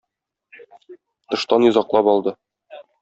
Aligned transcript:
Тыштан 1.31 1.65
йозаклап 1.67 2.11
алды. 2.15 2.35